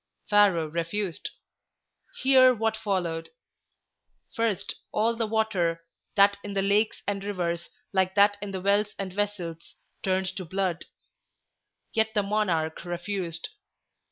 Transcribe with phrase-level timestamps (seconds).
[0.31, 1.29] Pharaoh refused.
[2.23, 3.29] Hear what followed.
[4.35, 5.83] First, all the water,
[6.15, 10.43] that in the lakes and rivers, like that in the wells and vessels, turned to
[10.43, 10.85] blood.
[11.93, 13.49] Yet the monarch refused.